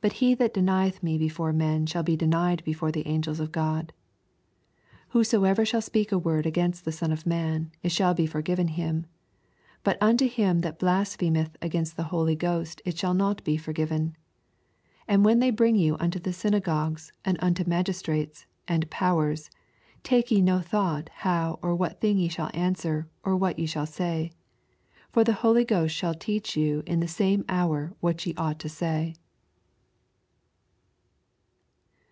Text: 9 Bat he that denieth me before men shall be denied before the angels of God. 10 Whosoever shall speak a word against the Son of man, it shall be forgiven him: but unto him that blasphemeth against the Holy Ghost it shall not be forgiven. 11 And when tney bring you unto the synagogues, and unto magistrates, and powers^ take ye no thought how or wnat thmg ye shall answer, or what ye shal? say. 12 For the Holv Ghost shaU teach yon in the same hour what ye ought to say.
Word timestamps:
9 0.00 0.10
Bat 0.10 0.18
he 0.18 0.32
that 0.34 0.54
denieth 0.54 1.02
me 1.02 1.18
before 1.18 1.52
men 1.52 1.84
shall 1.84 2.04
be 2.04 2.16
denied 2.16 2.62
before 2.62 2.92
the 2.92 3.04
angels 3.08 3.40
of 3.40 3.50
God. 3.50 3.92
10 4.90 4.98
Whosoever 5.08 5.64
shall 5.64 5.80
speak 5.82 6.12
a 6.12 6.18
word 6.18 6.46
against 6.46 6.84
the 6.84 6.92
Son 6.92 7.10
of 7.10 7.26
man, 7.26 7.72
it 7.82 7.90
shall 7.90 8.14
be 8.14 8.24
forgiven 8.24 8.68
him: 8.68 9.06
but 9.82 9.98
unto 10.00 10.28
him 10.28 10.60
that 10.60 10.78
blasphemeth 10.78 11.56
against 11.60 11.96
the 11.96 12.04
Holy 12.14 12.36
Ghost 12.36 12.80
it 12.84 12.96
shall 12.96 13.12
not 13.12 13.42
be 13.42 13.56
forgiven. 13.56 14.02
11 14.02 14.16
And 15.08 15.24
when 15.24 15.40
tney 15.40 15.56
bring 15.56 15.74
you 15.74 15.96
unto 15.98 16.20
the 16.20 16.32
synagogues, 16.32 17.12
and 17.24 17.36
unto 17.42 17.64
magistrates, 17.66 18.46
and 18.68 18.88
powers^ 18.92 19.50
take 20.04 20.30
ye 20.30 20.40
no 20.40 20.60
thought 20.60 21.08
how 21.12 21.58
or 21.60 21.76
wnat 21.76 21.98
thmg 22.00 22.18
ye 22.20 22.28
shall 22.28 22.52
answer, 22.54 23.08
or 23.24 23.34
what 23.34 23.58
ye 23.58 23.66
shal? 23.66 23.84
say. 23.84 24.30
12 25.12 25.12
For 25.12 25.24
the 25.24 25.38
Holv 25.38 25.66
Ghost 25.66 25.96
shaU 25.96 26.12
teach 26.12 26.56
yon 26.56 26.84
in 26.86 27.00
the 27.00 27.08
same 27.08 27.44
hour 27.48 27.94
what 27.98 28.24
ye 28.26 28.32
ought 28.38 28.60
to 28.60 28.68
say. 28.68 29.16